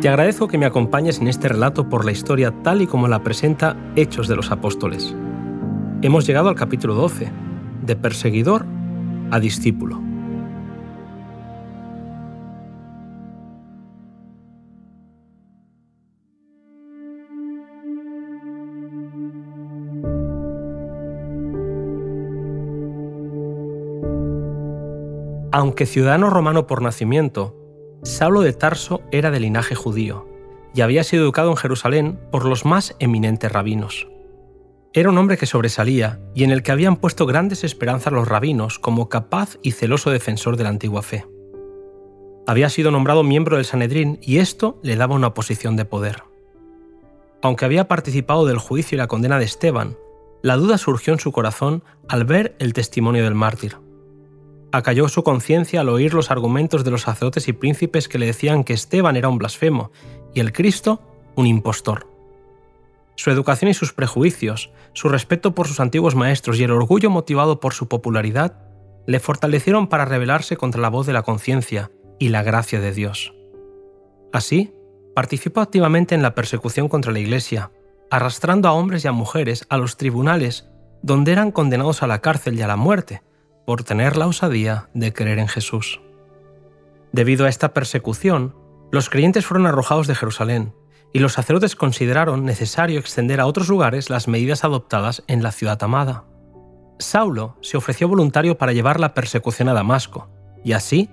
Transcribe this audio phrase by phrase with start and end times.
[0.00, 3.22] Te agradezco que me acompañes en este relato por la historia tal y como la
[3.22, 5.14] presenta Hechos de los Apóstoles.
[6.02, 7.30] Hemos llegado al capítulo 12,
[7.82, 8.66] de perseguidor
[9.30, 10.02] a discípulo.
[25.52, 27.55] Aunque ciudadano romano por nacimiento,
[28.06, 30.28] Saulo de Tarso era de linaje judío
[30.72, 34.06] y había sido educado en Jerusalén por los más eminentes rabinos.
[34.92, 38.78] Era un hombre que sobresalía y en el que habían puesto grandes esperanzas los rabinos
[38.78, 41.26] como capaz y celoso defensor de la antigua fe.
[42.46, 46.22] Había sido nombrado miembro del Sanedrín y esto le daba una posición de poder.
[47.42, 49.96] Aunque había participado del juicio y la condena de Esteban,
[50.42, 53.76] la duda surgió en su corazón al ver el testimonio del mártir
[54.76, 58.64] acalló su conciencia al oír los argumentos de los sacerdotes y príncipes que le decían
[58.64, 59.90] que Esteban era un blasfemo
[60.34, 61.00] y el Cristo
[61.34, 62.06] un impostor.
[63.16, 67.60] Su educación y sus prejuicios, su respeto por sus antiguos maestros y el orgullo motivado
[67.60, 68.58] por su popularidad
[69.06, 73.34] le fortalecieron para rebelarse contra la voz de la conciencia y la gracia de Dios.
[74.32, 74.74] Así,
[75.14, 77.70] participó activamente en la persecución contra la Iglesia,
[78.10, 80.68] arrastrando a hombres y a mujeres a los tribunales
[81.02, 83.22] donde eran condenados a la cárcel y a la muerte,
[83.66, 86.00] por tener la osadía de creer en Jesús.
[87.12, 88.54] Debido a esta persecución,
[88.92, 90.72] los creyentes fueron arrojados de Jerusalén,
[91.12, 95.82] y los sacerdotes consideraron necesario extender a otros lugares las medidas adoptadas en la ciudad
[95.82, 96.24] amada.
[96.98, 100.28] Saulo se ofreció voluntario para llevar la persecución a Damasco,
[100.64, 101.10] y así,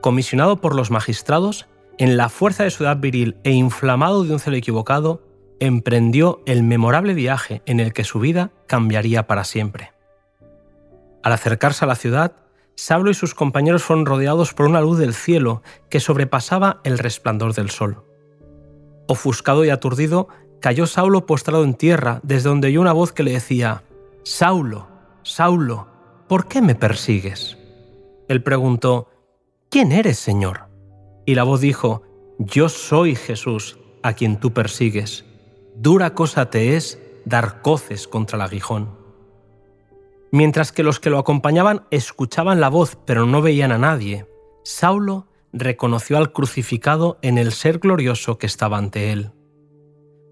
[0.00, 1.66] comisionado por los magistrados,
[1.98, 5.22] en la fuerza de su edad viril e inflamado de un celo equivocado,
[5.60, 9.93] emprendió el memorable viaje en el que su vida cambiaría para siempre.
[11.24, 12.36] Al acercarse a la ciudad,
[12.76, 17.54] Saulo y sus compañeros fueron rodeados por una luz del cielo que sobrepasaba el resplandor
[17.54, 18.04] del sol.
[19.08, 20.28] Ofuscado y aturdido,
[20.60, 23.84] cayó Saulo postrado en tierra, desde donde oyó una voz que le decía,
[24.22, 24.86] Saulo,
[25.22, 25.88] Saulo,
[26.28, 27.56] ¿por qué me persigues?
[28.28, 29.08] Él preguntó,
[29.70, 30.68] ¿quién eres, Señor?
[31.24, 32.02] Y la voz dijo,
[32.38, 35.24] Yo soy Jesús, a quien tú persigues.
[35.74, 39.03] Dura cosa te es dar coces contra el aguijón.
[40.34, 44.26] Mientras que los que lo acompañaban escuchaban la voz pero no veían a nadie,
[44.64, 49.30] Saulo reconoció al crucificado en el ser glorioso que estaba ante él.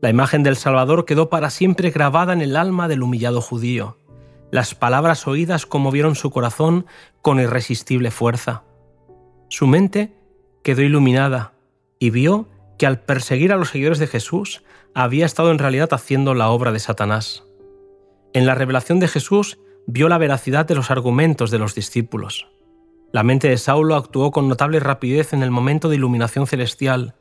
[0.01, 3.97] La imagen del Salvador quedó para siempre grabada en el alma del humillado judío.
[4.51, 6.85] Las palabras oídas conmovieron su corazón
[7.21, 8.65] con irresistible fuerza.
[9.51, 10.17] Su mente
[10.65, 11.53] quedó iluminada
[12.01, 14.65] y vio que al perseguir a los seguidores de Jesús
[14.95, 17.45] había estado en realidad haciendo la obra de Satanás.
[18.33, 22.49] En la revelación de Jesús vio la veracidad de los argumentos de los discípulos.
[23.13, 27.15] La mente de Saulo actuó con notable rapidez en el momento de iluminación celestial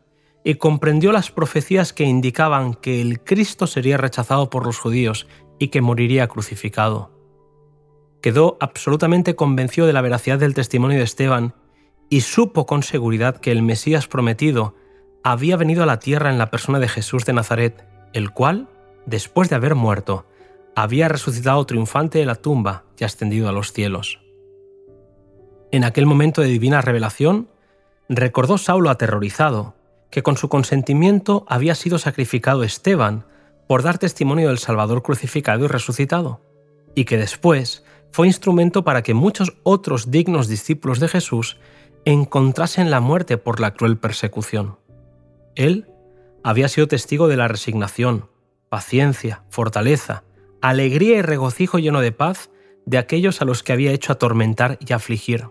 [0.43, 5.27] y comprendió las profecías que indicaban que el Cristo sería rechazado por los judíos
[5.59, 7.11] y que moriría crucificado.
[8.21, 11.55] Quedó absolutamente convencido de la veracidad del testimonio de Esteban
[12.09, 14.75] y supo con seguridad que el Mesías prometido
[15.23, 18.69] había venido a la tierra en la persona de Jesús de Nazaret, el cual,
[19.05, 20.25] después de haber muerto,
[20.75, 24.21] había resucitado triunfante de la tumba y ascendido a los cielos.
[25.71, 27.49] En aquel momento de divina revelación,
[28.09, 29.75] recordó Saulo aterrorizado
[30.09, 33.25] que con su consentimiento había sido sacrificado Esteban
[33.67, 36.41] por dar testimonio del Salvador crucificado y resucitado,
[36.93, 41.57] y que después fue instrumento para que muchos otros dignos discípulos de Jesús
[42.03, 44.77] encontrasen la muerte por la cruel persecución.
[45.55, 45.87] Él
[46.43, 48.29] había sido testigo de la resignación,
[48.67, 50.23] paciencia, fortaleza
[50.61, 52.51] alegría y regocijo lleno de paz
[52.85, 55.47] de aquellos a los que había hecho atormentar y afligir.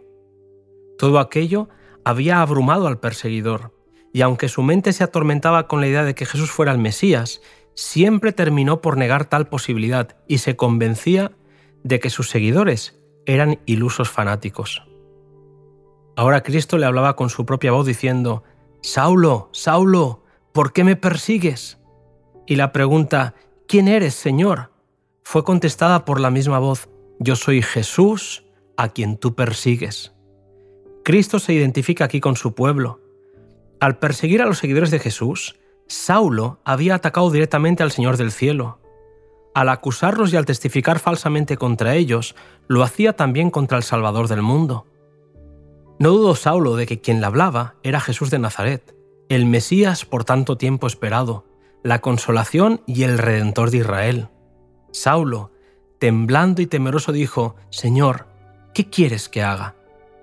[0.99, 1.69] Todo aquello
[2.05, 3.75] había abrumado al perseguidor,
[4.13, 7.41] y aunque su mente se atormentaba con la idea de que Jesús fuera el Mesías,
[7.75, 11.33] siempre terminó por negar tal posibilidad y se convencía
[11.83, 14.83] de que sus seguidores eran ilusos fanáticos.
[16.17, 18.43] Ahora Cristo le hablaba con su propia voz diciendo,
[18.83, 21.79] Saulo, Saulo, ¿por qué me persigues?
[22.47, 23.35] Y la pregunta,
[23.69, 24.71] ¿quién eres, Señor?
[25.31, 26.89] Fue contestada por la misma voz,
[27.21, 28.43] Yo soy Jesús
[28.77, 30.13] a quien tú persigues.
[31.05, 32.99] Cristo se identifica aquí con su pueblo.
[33.79, 35.55] Al perseguir a los seguidores de Jesús,
[35.87, 38.81] Saulo había atacado directamente al Señor del cielo.
[39.55, 42.35] Al acusarlos y al testificar falsamente contra ellos,
[42.67, 44.89] lo hacía también contra el Salvador del mundo.
[46.01, 48.97] No dudó Saulo de que quien le hablaba era Jesús de Nazaret,
[49.29, 51.45] el Mesías por tanto tiempo esperado,
[51.85, 54.29] la consolación y el Redentor de Israel.
[54.93, 55.51] Saulo,
[55.99, 58.27] temblando y temeroso, dijo, Señor,
[58.75, 59.75] ¿qué quieres que haga?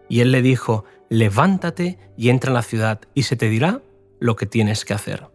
[0.10, 3.82] y él le dijo, levántate y entra en la ciudad, y se te dirá
[4.20, 5.28] lo que tienes que hacer.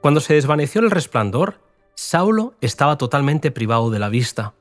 [0.00, 1.60] Cuando se desvaneció el resplandor,
[1.94, 4.54] Saulo estaba totalmente privado de la vista.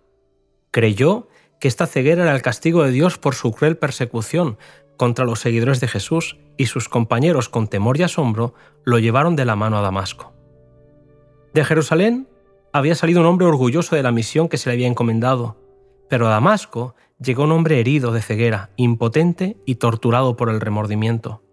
[0.71, 1.29] Creyó
[1.59, 4.57] que esta ceguera era el castigo de Dios por su cruel persecución
[4.97, 8.53] contra los seguidores de Jesús y sus compañeros con temor y asombro
[8.83, 10.33] lo llevaron de la mano a Damasco.
[11.53, 12.27] De Jerusalén
[12.73, 15.57] había salido un hombre orgulloso de la misión que se le había encomendado,
[16.09, 21.43] pero a Damasco llegó un hombre herido de ceguera, impotente y torturado por el remordimiento.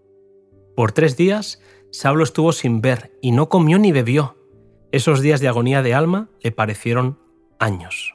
[0.75, 1.61] Por tres días,
[1.91, 4.37] Saulo estuvo sin ver y no comió ni bebió.
[4.93, 7.19] Esos días de agonía de alma le parecieron
[7.59, 8.15] años.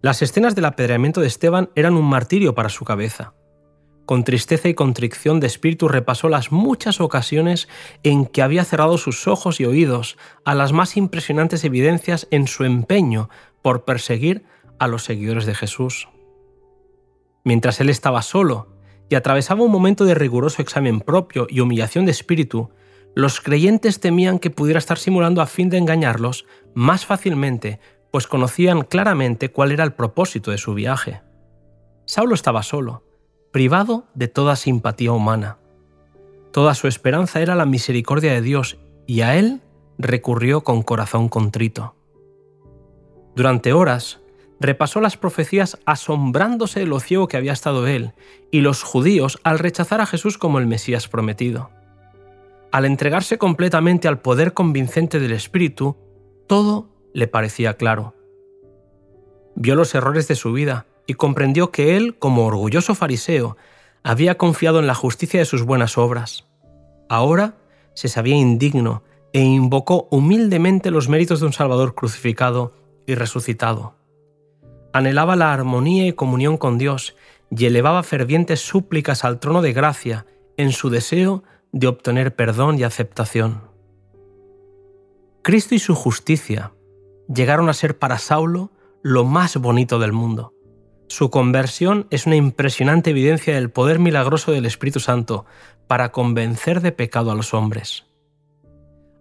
[0.00, 3.34] Las escenas del apedreamiento de Esteban eran un martirio para su cabeza.
[4.08, 7.68] Con tristeza y contrición de espíritu repasó las muchas ocasiones
[8.04, 10.16] en que había cerrado sus ojos y oídos
[10.46, 13.28] a las más impresionantes evidencias en su empeño
[13.60, 14.46] por perseguir
[14.78, 16.08] a los seguidores de Jesús.
[17.44, 18.78] Mientras él estaba solo
[19.10, 22.70] y atravesaba un momento de riguroso examen propio y humillación de espíritu,
[23.14, 27.78] los creyentes temían que pudiera estar simulando a fin de engañarlos más fácilmente,
[28.10, 31.20] pues conocían claramente cuál era el propósito de su viaje.
[32.06, 33.04] Saulo estaba solo,
[33.50, 35.58] privado de toda simpatía humana.
[36.52, 39.62] Toda su esperanza era la misericordia de Dios y a él
[39.98, 41.94] recurrió con corazón contrito.
[43.34, 44.20] Durante horas
[44.60, 48.12] repasó las profecías asombrándose de lo ciego que había estado él
[48.50, 51.70] y los judíos al rechazar a Jesús como el Mesías prometido.
[52.72, 55.96] Al entregarse completamente al poder convincente del Espíritu,
[56.46, 58.14] todo le parecía claro.
[59.54, 63.56] Vio los errores de su vida y comprendió que él, como orgulloso fariseo,
[64.04, 66.46] había confiado en la justicia de sus buenas obras.
[67.08, 67.56] Ahora
[67.94, 69.02] se sabía indigno
[69.32, 72.74] e invocó humildemente los méritos de un Salvador crucificado
[73.06, 73.98] y resucitado
[74.92, 77.16] anhelaba la armonía y comunión con Dios
[77.50, 80.26] y elevaba fervientes súplicas al trono de gracia
[80.56, 83.62] en su deseo de obtener perdón y aceptación.
[85.42, 86.72] Cristo y su justicia
[87.32, 88.70] llegaron a ser para Saulo
[89.02, 90.52] lo más bonito del mundo.
[91.08, 95.46] Su conversión es una impresionante evidencia del poder milagroso del Espíritu Santo
[95.86, 98.04] para convencer de pecado a los hombres.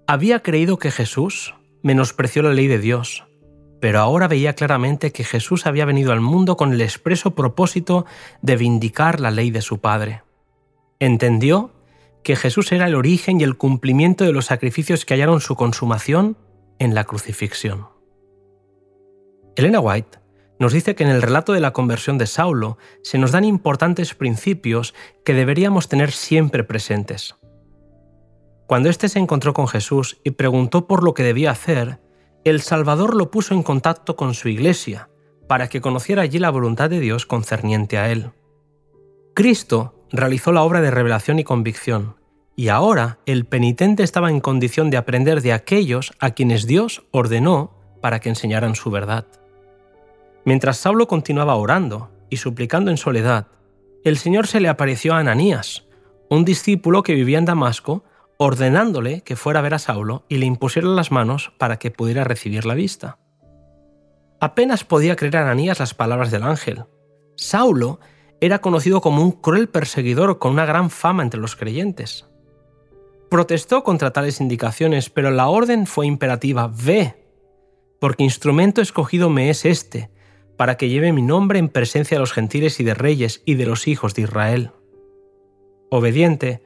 [0.06, 3.24] Había creído que Jesús menospreció la ley de Dios,
[3.80, 8.06] pero ahora veía claramente que Jesús había venido al mundo con el expreso propósito
[8.42, 10.24] de vindicar la ley de su Padre.
[11.00, 11.72] Entendió
[12.22, 16.38] que Jesús era el origen y el cumplimiento de los sacrificios que hallaron su consumación
[16.80, 17.88] en la crucifixión.
[19.56, 20.27] Elena White
[20.60, 24.16] nos dice que en el relato de la conversión de Saulo se nos dan importantes
[24.16, 24.94] principios
[25.24, 27.36] que deberíamos tener siempre presentes.
[28.66, 32.00] Cuando éste se encontró con Jesús y preguntó por lo que debía hacer,
[32.44, 35.10] el Salvador lo puso en contacto con su iglesia,
[35.48, 38.32] para que conociera allí la voluntad de Dios concerniente a él.
[39.34, 42.18] Cristo realizó la obra de revelación y convicción,
[42.56, 47.72] y ahora el penitente estaba en condición de aprender de aquellos a quienes Dios ordenó
[48.02, 49.28] para que enseñaran su verdad.
[50.48, 53.48] Mientras Saulo continuaba orando y suplicando en soledad,
[54.06, 55.84] el Señor se le apareció a Ananías,
[56.30, 58.06] un discípulo que vivía en Damasco,
[58.38, 62.24] ordenándole que fuera a ver a Saulo y le impusiera las manos para que pudiera
[62.24, 63.18] recibir la vista.
[64.40, 66.86] Apenas podía creer Ananías las palabras del ángel.
[67.36, 68.00] Saulo
[68.40, 72.26] era conocido como un cruel perseguidor con una gran fama entre los creyentes.
[73.30, 77.22] Protestó contra tales indicaciones, pero la orden fue imperativa, ve,
[78.00, 80.10] porque instrumento escogido me es este,
[80.58, 83.66] para que lleve mi nombre en presencia de los gentiles y de reyes y de
[83.66, 84.72] los hijos de Israel.
[85.90, 86.62] Obediente,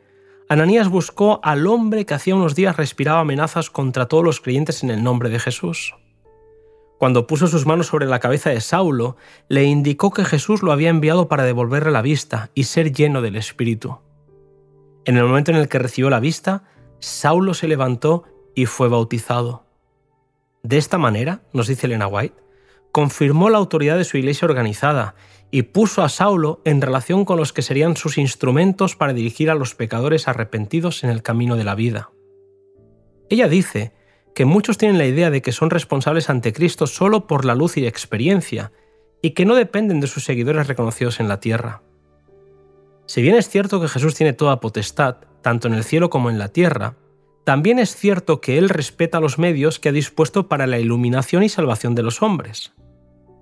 [0.50, 4.90] Ananías buscó al hombre que hacía unos días respiraba amenazas contra todos los creyentes en
[4.90, 5.96] el nombre de Jesús.
[6.98, 9.16] Cuando puso sus manos sobre la cabeza de Saulo,
[9.48, 13.38] le indicó que Jesús lo había enviado para devolverle la vista y ser lleno del
[13.38, 14.00] Espíritu.
[15.06, 16.64] En el momento en el que recibió la vista,
[17.00, 19.66] Saulo se levantó y fue bautizado.
[20.62, 22.36] De esta manera, nos dice Elena White,
[22.92, 25.16] confirmó la autoridad de su iglesia organizada
[25.52, 29.56] y puso a Saulo en relación con los que serían sus instrumentos para dirigir a
[29.56, 32.12] los pecadores arrepentidos en el camino de la vida.
[33.30, 33.94] Ella dice
[34.34, 37.76] que muchos tienen la idea de que son responsables ante Cristo solo por la luz
[37.78, 38.72] y experiencia,
[39.22, 41.84] y que no dependen de sus seguidores reconocidos en la tierra.
[43.06, 46.40] Si bien es cierto que Jesús tiene toda potestad, tanto en el cielo como en
[46.40, 46.96] la tierra,
[47.44, 51.50] también es cierto que Él respeta los medios que ha dispuesto para la iluminación y
[51.50, 52.74] salvación de los hombres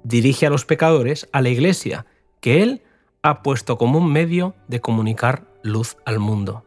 [0.03, 2.05] dirige a los pecadores a la iglesia,
[2.41, 2.81] que Él
[3.21, 6.65] ha puesto como un medio de comunicar luz al mundo.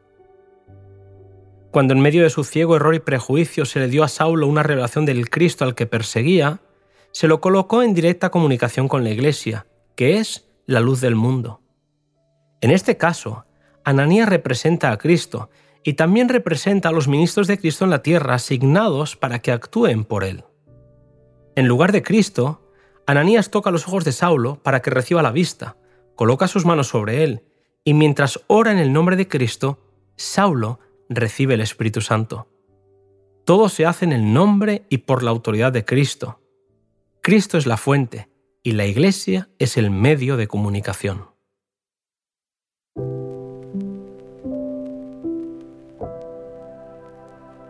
[1.70, 4.62] Cuando en medio de su ciego error y prejuicio se le dio a Saulo una
[4.62, 6.60] revelación del Cristo al que perseguía,
[7.12, 11.60] se lo colocó en directa comunicación con la iglesia, que es la luz del mundo.
[12.60, 13.46] En este caso,
[13.84, 15.50] Ananías representa a Cristo
[15.82, 20.04] y también representa a los ministros de Cristo en la tierra asignados para que actúen
[20.04, 20.44] por él.
[21.56, 22.71] En lugar de Cristo,
[23.06, 25.76] Ananías toca los ojos de Saulo para que reciba la vista,
[26.14, 27.42] coloca sus manos sobre él
[27.84, 29.80] y mientras ora en el nombre de Cristo,
[30.16, 30.78] Saulo
[31.08, 32.48] recibe el Espíritu Santo.
[33.44, 36.40] Todo se hace en el nombre y por la autoridad de Cristo.
[37.22, 38.28] Cristo es la fuente
[38.62, 41.31] y la Iglesia es el medio de comunicación.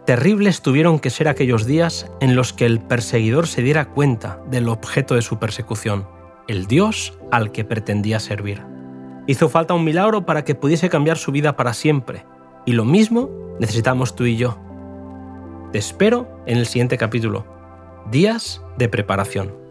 [0.06, 4.68] Terribles tuvieron que ser aquellos días en los que el perseguidor se diera cuenta del
[4.68, 6.09] objeto de su persecución,
[6.49, 8.62] el Dios al que pretendía servir.
[9.28, 12.26] Hizo falta un milagro para que pudiese cambiar su vida para siempre,
[12.66, 13.30] y lo mismo
[13.61, 14.59] necesitamos tú y yo.
[15.71, 17.47] Te espero en el siguiente capítulo.
[18.11, 19.62] Días de preparación.